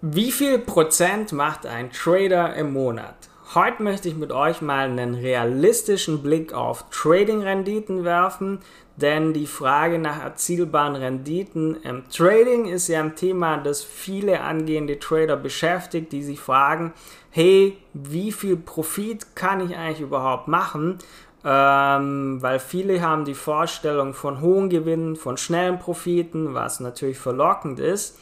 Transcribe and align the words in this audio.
Wie 0.00 0.30
viel 0.30 0.60
Prozent 0.60 1.32
macht 1.32 1.66
ein 1.66 1.90
Trader 1.90 2.54
im 2.54 2.72
Monat? 2.72 3.16
Heute 3.52 3.82
möchte 3.82 4.08
ich 4.08 4.14
mit 4.14 4.30
euch 4.30 4.62
mal 4.62 4.88
einen 4.88 5.16
realistischen 5.16 6.22
Blick 6.22 6.52
auf 6.52 6.84
Trading-Renditen 6.90 8.04
werfen, 8.04 8.60
denn 8.94 9.32
die 9.32 9.48
Frage 9.48 9.98
nach 9.98 10.22
erzielbaren 10.22 10.94
Renditen 10.94 11.82
im 11.82 12.08
Trading 12.10 12.66
ist 12.66 12.86
ja 12.86 13.00
ein 13.00 13.16
Thema, 13.16 13.56
das 13.56 13.82
viele 13.82 14.40
angehende 14.40 15.00
Trader 15.00 15.36
beschäftigt, 15.36 16.12
die 16.12 16.22
sich 16.22 16.38
fragen, 16.38 16.92
hey, 17.30 17.76
wie 17.92 18.30
viel 18.30 18.56
Profit 18.56 19.34
kann 19.34 19.68
ich 19.68 19.76
eigentlich 19.76 20.02
überhaupt 20.02 20.46
machen? 20.46 20.98
Ähm, 21.44 22.40
weil 22.40 22.60
viele 22.60 23.00
haben 23.00 23.24
die 23.24 23.34
Vorstellung 23.34 24.14
von 24.14 24.40
hohen 24.40 24.70
Gewinnen, 24.70 25.16
von 25.16 25.36
schnellen 25.36 25.80
Profiten, 25.80 26.54
was 26.54 26.78
natürlich 26.78 27.18
verlockend 27.18 27.80
ist. 27.80 28.16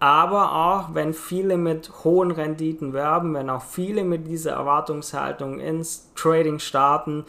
Aber 0.00 0.52
auch 0.54 0.94
wenn 0.94 1.12
viele 1.12 1.56
mit 1.56 1.90
hohen 2.04 2.30
Renditen 2.30 2.92
werben, 2.92 3.34
wenn 3.34 3.50
auch 3.50 3.62
viele 3.62 4.04
mit 4.04 4.26
dieser 4.28 4.52
Erwartungshaltung 4.52 5.58
ins 5.58 6.12
Trading 6.14 6.60
starten, 6.60 7.24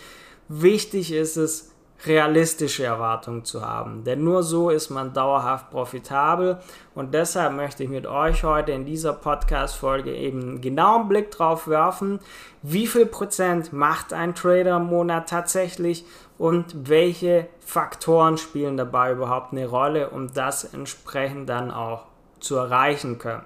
wichtig 0.47 1.11
ist 1.11 1.37
es, 1.37 1.69
realistische 2.05 2.85
Erwartungen 2.85 3.43
zu 3.43 3.61
haben. 3.61 4.03
Denn 4.03 4.23
nur 4.23 4.43
so 4.43 4.69
ist 4.69 4.89
man 4.89 5.13
dauerhaft 5.13 5.69
profitabel. 5.69 6.59
Und 6.95 7.13
deshalb 7.13 7.53
möchte 7.53 7.83
ich 7.83 7.89
mit 7.89 8.07
euch 8.07 8.43
heute 8.43 8.71
in 8.71 8.85
dieser 8.85 9.13
Podcast-Folge 9.13 10.15
eben 10.15 10.41
einen 10.41 10.61
genauen 10.61 11.09
Blick 11.09 11.31
drauf 11.31 11.67
werfen, 11.67 12.19
wie 12.61 12.87
viel 12.87 13.05
Prozent 13.05 13.73
macht 13.73 14.13
ein 14.13 14.33
Trader 14.33 14.77
im 14.77 14.85
Monat 14.85 15.27
tatsächlich 15.29 16.05
und 16.37 16.87
welche 16.89 17.47
Faktoren 17.59 18.37
spielen 18.37 18.77
dabei 18.77 19.11
überhaupt 19.11 19.51
eine 19.51 19.67
Rolle, 19.67 20.09
um 20.09 20.33
das 20.33 20.73
entsprechend 20.73 21.49
dann 21.49 21.69
auch 21.69 22.05
zu 22.39 22.55
erreichen 22.55 23.17
können. 23.17 23.43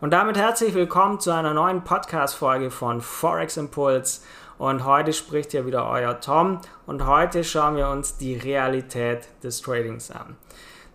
Und 0.00 0.12
damit 0.12 0.36
herzlich 0.36 0.74
willkommen 0.74 1.18
zu 1.18 1.32
einer 1.32 1.54
neuen 1.54 1.82
Podcast-Folge 1.82 2.70
von 2.70 3.00
Forex 3.00 3.56
Impulse. 3.56 4.20
Und 4.58 4.84
heute 4.84 5.12
spricht 5.12 5.52
ja 5.52 5.66
wieder 5.66 5.88
euer 5.88 6.20
Tom. 6.20 6.60
Und 6.86 7.06
heute 7.06 7.42
schauen 7.44 7.76
wir 7.76 7.88
uns 7.88 8.16
die 8.16 8.36
Realität 8.36 9.28
des 9.42 9.60
Tradings 9.60 10.10
an. 10.10 10.36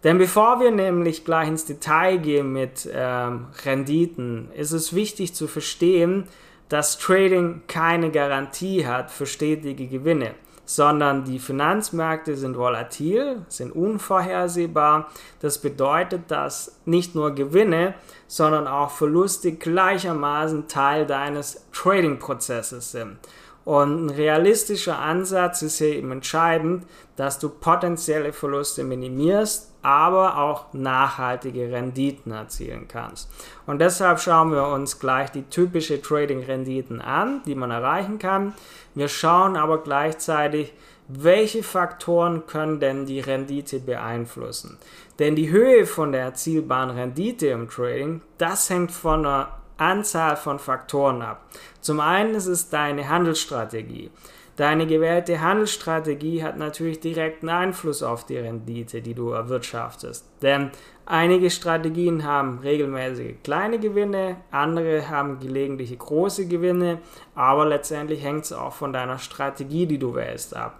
Denn 0.03 0.17
bevor 0.17 0.59
wir 0.59 0.71
nämlich 0.71 1.25
gleich 1.25 1.47
ins 1.47 1.65
Detail 1.65 2.17
gehen 2.17 2.51
mit 2.51 2.89
ähm, 2.93 3.47
Renditen, 3.65 4.51
ist 4.53 4.71
es 4.71 4.93
wichtig 4.93 5.33
zu 5.33 5.47
verstehen, 5.47 6.27
dass 6.69 6.97
Trading 6.97 7.61
keine 7.67 8.11
Garantie 8.11 8.85
hat 8.85 9.11
für 9.11 9.25
stetige 9.25 9.87
Gewinne 9.87 10.33
sondern 10.65 11.25
die 11.25 11.39
Finanzmärkte 11.39 12.35
sind 12.35 12.57
volatil, 12.57 13.41
sind 13.49 13.71
unvorhersehbar. 13.71 15.09
Das 15.39 15.57
bedeutet, 15.57 16.31
dass 16.31 16.79
nicht 16.85 17.15
nur 17.15 17.35
Gewinne, 17.35 17.95
sondern 18.27 18.67
auch 18.67 18.91
Verluste 18.91 19.53
gleichermaßen 19.53 20.67
Teil 20.67 21.05
deines 21.05 21.65
Trading-Prozesses 21.73 22.91
sind. 22.91 23.17
Und 23.65 24.05
ein 24.05 24.09
realistischer 24.09 24.99
Ansatz 24.99 25.61
ist 25.61 25.77
hier 25.77 25.95
eben 25.95 26.11
entscheidend, 26.11 26.85
dass 27.15 27.39
du 27.39 27.49
potenzielle 27.49 28.33
Verluste 28.33 28.83
minimierst, 28.83 29.71
aber 29.81 30.37
auch 30.37 30.73
nachhaltige 30.73 31.71
Renditen 31.71 32.31
erzielen 32.31 32.87
kannst. 32.87 33.29
Und 33.65 33.79
deshalb 33.79 34.19
schauen 34.19 34.51
wir 34.51 34.67
uns 34.67 34.99
gleich 34.99 35.29
die 35.31 35.43
typische 35.43 36.01
Trading-Renditen 36.01 37.01
an, 37.01 37.41
die 37.45 37.55
man 37.55 37.71
erreichen 37.71 38.19
kann. 38.19 38.53
Wir 38.95 39.07
schauen 39.07 39.55
aber 39.55 39.83
gleichzeitig, 39.83 40.73
welche 41.07 41.63
Faktoren 41.63 42.47
können 42.47 42.79
denn 42.79 43.05
die 43.05 43.19
Rendite 43.19 43.79
beeinflussen? 43.79 44.77
Denn 45.19 45.35
die 45.35 45.51
Höhe 45.51 45.85
von 45.85 46.11
der 46.11 46.21
erzielbaren 46.21 46.91
Rendite 46.91 47.47
im 47.47 47.69
Trading, 47.69 48.21
das 48.37 48.69
hängt 48.69 48.91
von 48.91 49.25
einer 49.25 49.62
Anzahl 49.83 50.35
von 50.35 50.59
Faktoren 50.59 51.21
ab. 51.21 51.45
Zum 51.81 51.99
einen 51.99 52.35
ist 52.35 52.47
es 52.47 52.69
deine 52.69 53.09
Handelsstrategie. 53.09 54.11
Deine 54.55 54.85
gewählte 54.85 55.41
Handelsstrategie 55.41 56.43
hat 56.43 56.57
natürlich 56.57 56.99
direkten 56.99 57.49
Einfluss 57.49 58.03
auf 58.03 58.23
die 58.25 58.37
Rendite, 58.37 59.01
die 59.01 59.15
du 59.15 59.31
erwirtschaftest. 59.31 60.25
Denn 60.43 60.69
einige 61.07 61.49
Strategien 61.49 62.23
haben 62.23 62.59
regelmäßige 62.59 63.35
kleine 63.43 63.79
Gewinne, 63.79 64.37
andere 64.51 65.09
haben 65.09 65.39
gelegentliche 65.39 65.97
große 65.97 66.47
Gewinne, 66.47 66.99
aber 67.33 67.65
letztendlich 67.65 68.23
hängt 68.23 68.45
es 68.45 68.53
auch 68.53 68.73
von 68.73 68.93
deiner 68.93 69.17
Strategie, 69.17 69.87
die 69.87 69.97
du 69.97 70.13
wählst, 70.13 70.55
ab. 70.55 70.79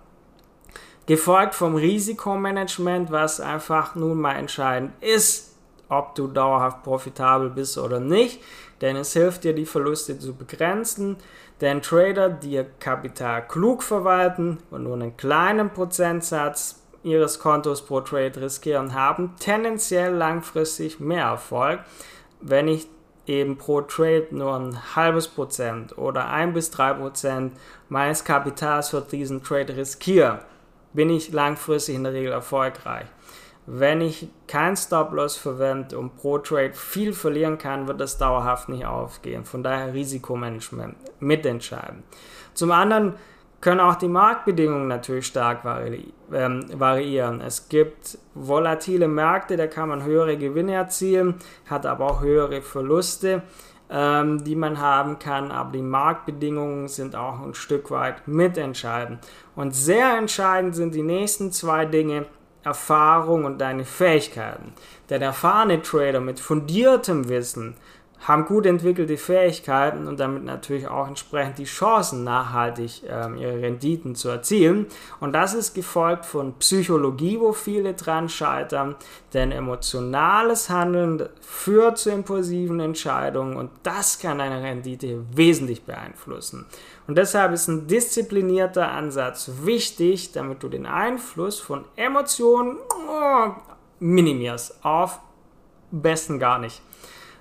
Gefolgt 1.07 1.55
vom 1.55 1.75
Risikomanagement, 1.75 3.11
was 3.11 3.41
einfach 3.41 3.95
nun 3.95 4.21
mal 4.21 4.35
entscheidend 4.35 4.93
ist, 5.01 5.52
ob 5.97 6.15
du 6.15 6.27
dauerhaft 6.27 6.83
profitabel 6.83 7.49
bist 7.49 7.77
oder 7.77 7.99
nicht 7.99 8.41
denn 8.83 8.97
es 8.97 9.13
hilft 9.13 9.45
dir, 9.45 9.53
die 9.53 9.65
Verluste 9.65 10.19
zu 10.19 10.35
begrenzen. 10.35 11.15
Denn 11.61 11.81
Trader, 11.81 12.29
die 12.29 12.51
ihr 12.51 12.65
Kapital 12.79 13.47
klug 13.47 13.81
verwalten 13.81 14.57
und 14.71 14.83
nur 14.83 14.95
einen 14.95 15.15
kleinen 15.15 15.69
Prozentsatz 15.69 16.81
ihres 17.01 17.39
Kontos 17.39 17.85
pro 17.85 18.01
Trade 18.01 18.41
riskieren, 18.41 18.93
haben 18.93 19.35
tendenziell 19.39 20.13
langfristig 20.13 20.99
mehr 20.99 21.23
Erfolg, 21.23 21.79
wenn 22.41 22.67
ich 22.67 22.87
eben 23.25 23.57
pro 23.57 23.79
Trade 23.79 24.27
nur 24.31 24.53
ein 24.59 24.95
halbes 24.97 25.29
Prozent 25.29 25.97
oder 25.97 26.27
ein 26.29 26.51
bis 26.51 26.69
drei 26.69 26.91
Prozent 26.91 27.53
meines 27.87 28.25
Kapitals 28.25 28.89
für 28.89 28.99
diesen 28.99 29.43
Trade 29.43 29.77
riskiere, 29.77 30.39
bin 30.91 31.09
ich 31.09 31.31
langfristig 31.31 31.95
in 31.95 32.03
der 32.03 32.11
Regel 32.11 32.33
erfolgreich. 32.33 33.05
Wenn 33.65 34.01
ich 34.01 34.27
kein 34.47 34.75
Stop-Loss 34.75 35.37
verwende 35.37 35.97
und 35.97 36.17
pro 36.17 36.37
Trade 36.37 36.73
viel 36.73 37.13
verlieren 37.13 37.57
kann, 37.57 37.87
wird 37.87 38.01
das 38.01 38.17
dauerhaft 38.17 38.67
nicht 38.67 38.85
aufgehen. 38.85 39.45
Von 39.45 39.63
daher 39.63 39.93
Risikomanagement 39.93 40.95
mitentscheiden. 41.21 42.03
Zum 42.53 42.71
anderen 42.71 43.13
können 43.61 43.79
auch 43.79 43.95
die 43.95 44.09
Marktbedingungen 44.09 44.89
natürlich 44.89 45.25
stark 45.25 45.63
vari 45.63 46.13
ähm, 46.33 46.65
variieren. 46.73 47.39
Es 47.39 47.69
gibt 47.69 48.17
volatile 48.33 49.07
Märkte, 49.07 49.55
da 49.55 49.67
kann 49.67 49.87
man 49.87 50.03
höhere 50.03 50.35
Gewinne 50.37 50.73
erzielen, 50.73 51.35
hat 51.69 51.85
aber 51.85 52.05
auch 52.05 52.21
höhere 52.21 52.61
Verluste, 52.61 53.41
ähm, 53.89 54.43
die 54.43 54.57
man 54.57 54.81
haben 54.81 55.17
kann. 55.17 55.51
Aber 55.51 55.71
die 55.71 55.81
Marktbedingungen 55.81 56.89
sind 56.89 57.15
auch 57.15 57.41
ein 57.41 57.53
Stück 57.53 57.89
weit 57.89 58.27
mitentscheidend. 58.27 59.19
Und 59.55 59.73
sehr 59.73 60.17
entscheidend 60.17 60.75
sind 60.75 60.93
die 60.93 61.03
nächsten 61.03 61.53
zwei 61.53 61.85
Dinge. 61.85 62.25
Erfahrung 62.63 63.45
und 63.45 63.59
deine 63.59 63.85
Fähigkeiten. 63.85 64.73
Denn 65.09 65.21
erfahrene 65.21 65.81
Trader 65.81 66.19
mit 66.19 66.39
fundiertem 66.39 67.29
Wissen 67.29 67.75
haben 68.23 68.45
gut 68.45 68.65
entwickelte 68.65 69.17
Fähigkeiten 69.17 70.07
und 70.07 70.19
damit 70.19 70.43
natürlich 70.43 70.87
auch 70.87 71.07
entsprechend 71.07 71.57
die 71.57 71.65
Chancen, 71.65 72.23
nachhaltig 72.23 73.03
ähm, 73.07 73.37
ihre 73.37 73.61
Renditen 73.61 74.15
zu 74.15 74.29
erzielen. 74.29 74.87
Und 75.19 75.33
das 75.33 75.53
ist 75.53 75.73
gefolgt 75.73 76.25
von 76.25 76.53
Psychologie, 76.59 77.39
wo 77.39 77.53
viele 77.53 77.93
dran 77.93 78.29
scheitern, 78.29 78.95
denn 79.33 79.51
emotionales 79.51 80.69
Handeln 80.69 81.27
führt 81.41 81.97
zu 81.97 82.11
impulsiven 82.11 82.79
Entscheidungen 82.79 83.57
und 83.57 83.69
das 83.83 84.19
kann 84.19 84.37
deine 84.37 84.63
Rendite 84.63 85.25
wesentlich 85.33 85.83
beeinflussen. 85.83 86.65
Und 87.07 87.17
deshalb 87.17 87.51
ist 87.51 87.67
ein 87.67 87.87
disziplinierter 87.87 88.89
Ansatz 88.89 89.51
wichtig, 89.63 90.31
damit 90.31 90.63
du 90.63 90.69
den 90.69 90.85
Einfluss 90.85 91.59
von 91.59 91.83
Emotionen 91.97 92.77
oh, 93.09 93.51
minimierst. 93.99 94.83
Auf 94.85 95.19
besten 95.91 96.39
gar 96.39 96.59
nicht. 96.59 96.81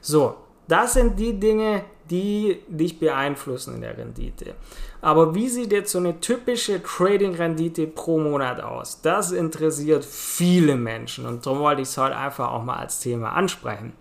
So, 0.00 0.37
das 0.72 0.94
sind 0.94 1.19
die 1.19 1.38
Dinge, 1.38 1.84
die 2.10 2.62
dich 2.66 2.99
beeinflussen 2.99 3.75
in 3.75 3.81
der 3.83 3.97
Rendite. 3.99 4.55
Aber 5.03 5.34
wie 5.34 5.49
sieht 5.49 5.71
jetzt 5.71 5.93
so 5.93 5.99
eine 5.99 6.19
typische 6.21 6.83
Trading-Rendite 6.83 7.87
pro 7.87 8.19
Monat 8.19 8.60
aus? 8.60 9.03
Das 9.03 9.33
interessiert 9.33 10.05
viele 10.05 10.77
Menschen 10.77 11.27
und 11.27 11.44
darum 11.44 11.60
wollte 11.60 11.83
ich 11.83 11.88
es 11.88 11.99
heute 11.99 12.16
einfach 12.16 12.50
auch 12.50 12.65
mal 12.65 12.77
als 12.77 13.00
Thema 13.00 13.33
ansprechen. 13.33 13.93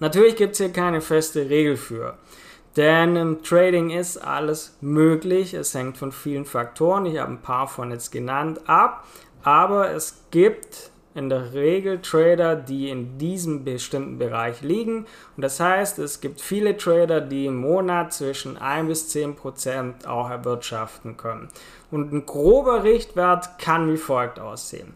Natürlich 0.00 0.36
gibt 0.36 0.52
es 0.52 0.58
hier 0.58 0.72
keine 0.72 1.00
feste 1.00 1.50
Regel 1.50 1.76
für. 1.76 2.16
Denn 2.76 3.16
im 3.16 3.42
Trading 3.42 3.90
ist 3.90 4.18
alles 4.18 4.76
möglich. 4.80 5.52
Es 5.52 5.74
hängt 5.74 5.98
von 5.98 6.12
vielen 6.12 6.44
Faktoren. 6.44 7.06
Ich 7.06 7.18
habe 7.18 7.32
ein 7.32 7.42
paar 7.42 7.66
von 7.66 7.90
jetzt 7.90 8.12
genannt 8.12 8.60
ab. 8.66 9.04
Aber 9.42 9.90
es 9.90 10.22
gibt 10.30 10.92
in 11.18 11.28
der 11.28 11.52
Regel 11.52 12.00
Trader, 12.00 12.54
die 12.54 12.88
in 12.88 13.18
diesem 13.18 13.64
bestimmten 13.64 14.18
Bereich 14.18 14.62
liegen. 14.62 15.06
Und 15.36 15.42
das 15.42 15.58
heißt, 15.58 15.98
es 15.98 16.20
gibt 16.20 16.40
viele 16.40 16.76
Trader, 16.76 17.20
die 17.20 17.46
im 17.46 17.56
Monat 17.56 18.12
zwischen 18.12 18.56
1 18.56 18.88
bis 18.88 19.08
10 19.08 19.34
Prozent 19.34 20.06
auch 20.06 20.30
erwirtschaften 20.30 21.16
können. 21.16 21.48
Und 21.90 22.12
ein 22.12 22.24
grober 22.24 22.84
Richtwert 22.84 23.58
kann 23.58 23.92
wie 23.92 23.96
folgt 23.96 24.38
aussehen. 24.38 24.94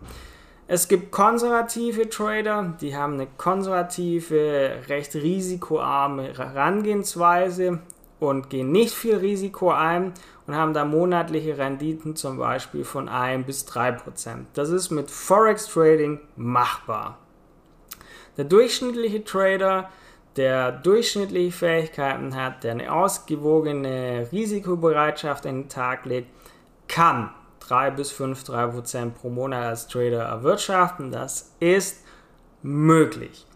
Es 0.68 0.86
gibt 0.86 1.10
konservative 1.10 2.08
Trader, 2.08 2.74
die 2.80 2.96
haben 2.96 3.14
eine 3.14 3.26
konservative, 3.36 4.76
recht 4.88 5.14
risikoarme 5.16 6.34
Herangehensweise 6.38 7.80
und 8.22 8.50
gehen 8.50 8.70
nicht 8.70 8.94
viel 8.94 9.16
Risiko 9.16 9.70
ein 9.72 10.12
und 10.46 10.54
haben 10.54 10.74
da 10.74 10.84
monatliche 10.84 11.58
Renditen 11.58 12.14
zum 12.14 12.38
Beispiel 12.38 12.84
von 12.84 13.08
1 13.08 13.46
bis 13.46 13.64
3 13.66 13.92
Prozent. 13.92 14.46
Das 14.54 14.70
ist 14.70 14.90
mit 14.90 15.10
Forex 15.10 15.66
Trading 15.66 16.20
machbar. 16.36 17.18
Der 18.36 18.44
durchschnittliche 18.44 19.24
Trader, 19.24 19.90
der 20.36 20.72
durchschnittliche 20.72 21.52
Fähigkeiten 21.52 22.34
hat, 22.36 22.64
der 22.64 22.72
eine 22.72 22.92
ausgewogene 22.92 24.28
Risikobereitschaft 24.30 25.44
in 25.44 25.62
den 25.62 25.68
Tag 25.68 26.04
legt, 26.06 26.28
kann 26.88 27.30
3 27.60 27.90
bis 27.90 28.12
5, 28.12 28.44
3 28.44 28.66
Prozent 28.68 29.14
pro 29.16 29.30
Monat 29.30 29.64
als 29.64 29.88
Trader 29.88 30.22
erwirtschaften. 30.22 31.10
Das 31.10 31.52
ist 31.58 32.04
möglich. 32.62 33.46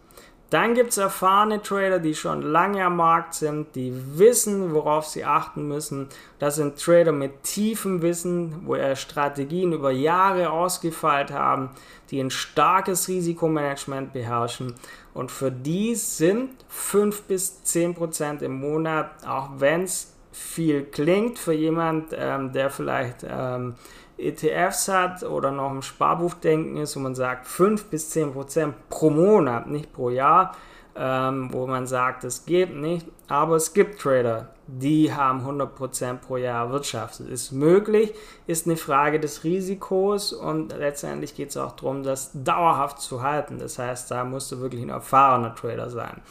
Dann 0.51 0.75
gibt 0.75 0.91
es 0.91 0.99
erfahrene 0.99 1.61
Trader, 1.61 1.99
die 1.99 2.15
schon 2.15 2.41
lange 2.41 2.85
am 2.85 2.97
Markt 2.97 3.35
sind, 3.35 3.75
die 3.75 3.93
wissen, 4.17 4.73
worauf 4.73 5.05
sie 5.07 5.25
achten 5.25 5.67
müssen. 5.67 6.09
Das 6.39 6.55
sind 6.55 6.81
Trader 6.81 7.11
mit 7.11 7.43
tiefem 7.43 8.01
Wissen, 8.01 8.63
wo 8.65 8.77
ihre 8.77 8.95
Strategien 8.95 9.73
über 9.73 9.91
Jahre 9.91 10.51
ausgefeilt 10.51 11.33
haben, 11.33 11.71
die 12.11 12.21
ein 12.21 12.31
starkes 12.31 13.09
Risikomanagement 13.09 14.13
beherrschen. 14.13 14.75
Und 15.15 15.33
für 15.33 15.51
die 15.51 15.97
sind 15.97 16.51
5 16.69 17.23
bis 17.23 17.65
10 17.65 17.95
Prozent 17.95 18.43
im 18.43 18.61
Monat, 18.61 19.27
auch 19.27 19.49
wenn 19.59 19.83
es 19.83 20.13
viel 20.31 20.85
klingt 20.85 21.39
für 21.39 21.55
jemand, 21.55 22.15
ähm, 22.17 22.53
der 22.53 22.71
vielleicht 22.71 23.27
ähm, 23.29 23.75
ETFs 24.19 24.89
hat 24.89 25.23
oder 25.23 25.51
noch 25.51 25.71
im 25.71 25.83
Sparbuchdenken 25.83 26.77
ist, 26.79 26.97
wo 26.97 27.01
man 27.01 27.15
sagt 27.15 27.47
5 27.47 27.85
bis 27.87 28.11
10 28.11 28.33
Prozent 28.33 28.75
pro 28.89 29.11
Monat, 29.11 29.67
nicht 29.67 29.93
pro 29.93 30.11
Jahr, 30.11 30.55
ähm, 30.97 31.53
wo 31.53 31.67
man 31.67 31.87
sagt, 31.87 32.25
es 32.25 32.47
geht 32.47 32.75
nicht, 32.75 33.07
aber 33.29 33.57
es 33.57 33.75
gibt 33.75 34.01
Trader, 34.01 34.49
die 34.67 35.13
haben 35.13 35.41
100 35.41 35.75
Prozent 35.75 36.23
pro 36.23 36.39
Jahr 36.39 36.67
erwirtschaftet. 36.67 37.29
Ist 37.29 37.53
möglich, 37.53 38.15
ist 38.47 38.67
eine 38.67 38.77
Frage 38.77 39.21
des 39.21 39.45
Risikos 39.45 40.33
und 40.33 40.73
letztendlich 40.73 41.35
geht 41.35 41.51
es 41.51 41.57
auch 41.57 41.73
darum, 41.73 42.03
das 42.03 42.31
dauerhaft 42.33 43.01
zu 43.01 43.23
halten. 43.23 43.59
Das 43.59 43.79
heißt, 43.79 44.11
da 44.11 44.25
musst 44.25 44.51
du 44.51 44.61
wirklich 44.61 44.83
ein 44.83 44.89
erfahrener 44.89 45.55
Trader 45.55 45.91
sein. 45.91 46.23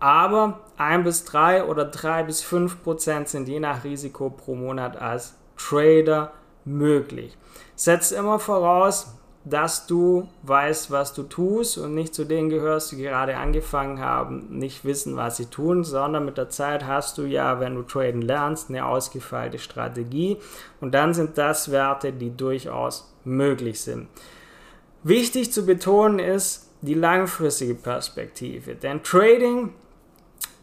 Aber 0.00 0.60
1 0.76 1.04
bis 1.04 1.24
3 1.24 1.64
oder 1.64 1.84
3 1.84 2.22
bis 2.22 2.42
5 2.42 2.84
Prozent 2.84 3.28
sind 3.28 3.48
je 3.48 3.58
nach 3.58 3.82
Risiko 3.82 4.30
pro 4.30 4.54
Monat 4.54 4.96
als 4.96 5.34
Trader 5.56 6.30
möglich. 6.68 7.36
Setz 7.74 8.10
immer 8.10 8.38
voraus, 8.38 9.14
dass 9.44 9.86
du 9.86 10.28
weißt, 10.42 10.90
was 10.90 11.14
du 11.14 11.22
tust 11.22 11.78
und 11.78 11.94
nicht 11.94 12.14
zu 12.14 12.24
denen 12.24 12.48
gehörst, 12.50 12.92
die 12.92 12.96
gerade 12.96 13.36
angefangen 13.36 14.00
haben, 14.00 14.58
nicht 14.58 14.84
wissen, 14.84 15.16
was 15.16 15.36
sie 15.36 15.46
tun, 15.46 15.84
sondern 15.84 16.24
mit 16.24 16.36
der 16.36 16.50
Zeit 16.50 16.84
hast 16.86 17.18
du 17.18 17.22
ja, 17.22 17.60
wenn 17.60 17.74
du 17.74 17.82
traden 17.82 18.22
lernst, 18.22 18.68
eine 18.68 18.84
ausgefeilte 18.84 19.58
Strategie 19.58 20.36
und 20.80 20.92
dann 20.92 21.14
sind 21.14 21.38
das 21.38 21.70
Werte, 21.70 22.12
die 22.12 22.36
durchaus 22.36 23.14
möglich 23.24 23.80
sind. 23.80 24.08
Wichtig 25.02 25.52
zu 25.52 25.64
betonen 25.64 26.18
ist 26.18 26.70
die 26.82 26.94
langfristige 26.94 27.74
Perspektive, 27.74 28.74
denn 28.74 29.02
Trading 29.02 29.72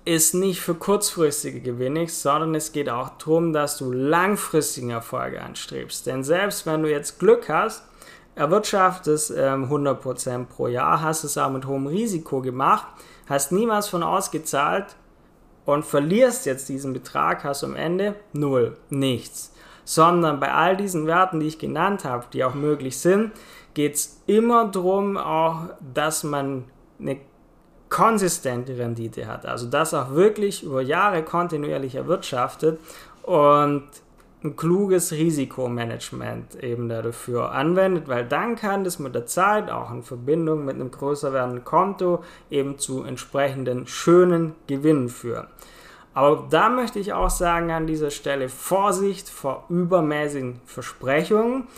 ist 0.05 0.35
nicht 0.35 0.61
für 0.61 0.75
kurzfristige 0.75 1.61
Gewinne, 1.61 2.07
sondern 2.07 2.53
es 2.53 2.71
geht 2.71 2.89
auch 2.89 3.09
darum, 3.17 3.53
dass 3.53 3.77
du 3.77 3.91
langfristigen 3.91 4.91
Erfolge 4.91 5.41
anstrebst. 5.41 6.05
Denn 6.05 6.23
selbst 6.23 6.67
wenn 6.67 6.83
du 6.83 6.91
jetzt 6.91 7.19
Glück 7.19 7.49
hast, 7.49 7.83
erwirtschaftest 8.35 9.33
ähm, 9.35 9.65
100% 9.65 10.45
pro 10.45 10.67
Jahr, 10.67 11.01
hast 11.01 11.23
es 11.23 11.37
auch 11.37 11.49
mit 11.49 11.65
hohem 11.65 11.87
Risiko 11.87 12.41
gemacht, 12.41 12.85
hast 13.27 13.51
niemals 13.51 13.87
von 13.87 14.03
ausgezahlt 14.03 14.95
und 15.65 15.85
verlierst 15.85 16.45
jetzt 16.45 16.69
diesen 16.69 16.93
Betrag, 16.93 17.43
hast 17.43 17.63
am 17.63 17.75
Ende 17.75 18.15
null, 18.31 18.77
nichts. 18.89 19.51
Sondern 19.85 20.39
bei 20.39 20.51
all 20.51 20.77
diesen 20.77 21.07
Werten, 21.07 21.39
die 21.39 21.47
ich 21.47 21.59
genannt 21.59 22.05
habe, 22.05 22.25
die 22.31 22.43
auch 22.43 22.53
möglich 22.53 22.97
sind, 22.97 23.31
geht 23.73 23.95
es 23.95 24.21
immer 24.27 24.67
darum, 24.67 25.17
auch, 25.17 25.69
dass 25.93 26.23
man 26.23 26.65
eine 26.99 27.19
konsistente 27.95 28.77
Rendite 28.77 29.25
hat. 29.25 29.45
Also 29.45 29.67
das 29.67 29.93
auch 29.93 30.11
wirklich 30.11 30.63
über 30.63 30.81
Jahre 30.81 31.23
kontinuierlich 31.23 31.95
erwirtschaftet 31.95 32.77
und 33.23 33.87
ein 34.43 34.57
kluges 34.57 35.13
Risikomanagement 35.13 36.61
eben 36.61 36.89
dafür 36.89 37.53
anwendet, 37.53 38.09
weil 38.09 38.25
dann 38.25 38.57
kann 38.57 38.83
das 38.83 38.99
mit 38.99 39.15
der 39.15 39.27
Zeit 39.27 39.71
auch 39.71 39.91
in 39.91 40.03
Verbindung 40.03 40.65
mit 40.65 40.75
einem 40.75 40.91
größer 40.91 41.31
werdenden 41.31 41.63
Konto 41.63 42.21
eben 42.49 42.77
zu 42.77 43.03
entsprechenden 43.03 43.87
schönen 43.87 44.55
Gewinnen 44.67 45.07
führen. 45.07 45.47
Aber 46.13 46.47
da 46.49 46.67
möchte 46.67 46.99
ich 46.99 47.13
auch 47.13 47.29
sagen 47.29 47.71
an 47.71 47.87
dieser 47.87 48.11
Stelle 48.11 48.49
Vorsicht 48.49 49.29
vor 49.29 49.67
übermäßigen 49.69 50.59
Versprechungen. 50.65 51.69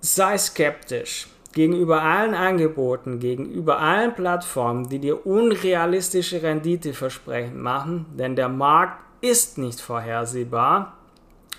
Sei 0.00 0.36
skeptisch 0.38 1.28
gegenüber 1.54 2.02
allen 2.02 2.34
Angeboten, 2.34 3.20
gegenüber 3.20 3.78
allen 3.78 4.14
Plattformen, 4.14 4.88
die 4.88 4.98
dir 4.98 5.24
unrealistische 5.24 6.42
Renditeversprechen 6.42 7.60
machen, 7.60 8.06
denn 8.18 8.36
der 8.36 8.48
Markt 8.48 8.98
ist 9.20 9.56
nicht 9.56 9.80
vorhersehbar. 9.80 10.98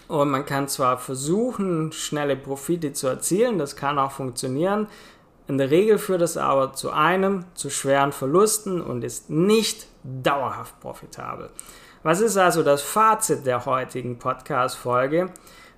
Und 0.07 0.29
man 0.29 0.45
kann 0.45 0.67
zwar 0.67 0.99
versuchen, 0.99 1.91
schnelle 1.91 2.35
Profite 2.35 2.93
zu 2.93 3.07
erzielen, 3.07 3.57
das 3.57 3.75
kann 3.75 3.97
auch 3.97 4.11
funktionieren. 4.11 4.87
In 5.47 5.57
der 5.57 5.71
Regel 5.71 5.97
führt 5.97 6.21
es 6.21 6.37
aber 6.37 6.73
zu 6.73 6.91
einem, 6.91 7.45
zu 7.55 7.69
schweren 7.69 8.11
Verlusten 8.11 8.81
und 8.81 9.03
ist 9.03 9.29
nicht 9.29 9.87
dauerhaft 10.03 10.79
profitabel. 10.79 11.49
Was 12.03 12.19
ist 12.19 12.37
also 12.37 12.61
das 12.61 12.81
Fazit 12.81 13.45
der 13.45 13.65
heutigen 13.65 14.19
Podcast-Folge? 14.19 15.31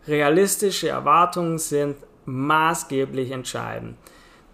Realistische 0.08 0.90
Erwartungen 0.90 1.58
sind 1.58 1.98
maßgeblich 2.28 3.32
entscheidend. 3.32 3.98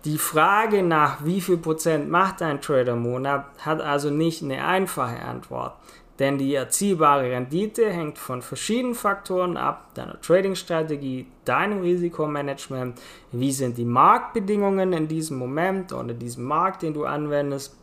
Die 0.06 0.18
Frage 0.18 0.84
nach 0.84 1.26
wie 1.26 1.42
viel 1.42 1.58
Prozent 1.58 2.10
macht 2.10 2.42
ein 2.42 2.62
Trader 2.62 2.94
im 2.94 3.04
Monat 3.04 3.46
hat 3.60 3.82
also 3.82 4.10
nicht 4.10 4.44
eine 4.44 4.66
einfache 4.66 5.22
Antwort, 5.22 5.76
denn 6.20 6.38
die 6.38 6.54
erzielbare 6.54 7.32
Rendite 7.32 7.90
hängt 7.90 8.18
von 8.18 8.42
verschiedenen 8.42 8.96
Faktoren 8.96 9.58
ab, 9.58 9.94
deiner 9.94 10.20
Trading-Strategie, 10.22 11.26
deinem 11.46 11.82
Risikomanagement, 11.82 13.00
wie 13.32 13.52
sind 13.52 13.78
die 13.78 13.86
Marktbedingungen 13.86 14.94
in 14.94 15.08
diesem 15.08 15.38
Moment 15.38 15.94
oder 15.94 16.12
in 16.12 16.20
diesem 16.20 16.44
Markt, 16.44 16.84
den 16.84 16.94
du 16.94 17.06
anwendest 17.06 17.76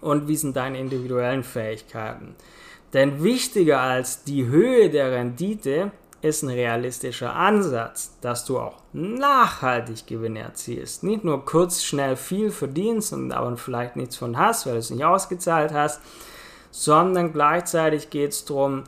und 0.00 0.28
wie 0.28 0.36
sind 0.36 0.56
deine 0.56 0.78
individuellen 0.78 1.44
Fähigkeiten. 1.44 2.34
Denn 2.92 3.22
wichtiger 3.22 3.80
als 3.80 4.24
die 4.24 4.46
Höhe 4.46 4.90
der 4.90 5.12
Rendite 5.12 5.92
ist 6.28 6.42
ein 6.42 6.50
realistischer 6.50 7.34
Ansatz, 7.34 8.18
dass 8.20 8.44
du 8.44 8.58
auch 8.58 8.78
nachhaltig 8.92 10.06
Gewinne 10.06 10.40
erzielst. 10.40 11.04
Nicht 11.04 11.24
nur 11.24 11.44
kurz, 11.44 11.82
schnell 11.82 12.16
viel 12.16 12.50
verdienst 12.50 13.12
und 13.12 13.32
aber 13.32 13.56
vielleicht 13.56 13.96
nichts 13.96 14.16
von 14.16 14.36
hast, 14.36 14.66
weil 14.66 14.74
du 14.74 14.78
es 14.80 14.90
nicht 14.90 15.04
ausgezahlt 15.04 15.72
hast, 15.72 16.00
sondern 16.70 17.32
gleichzeitig 17.32 18.10
geht 18.10 18.32
es 18.32 18.44
darum, 18.44 18.84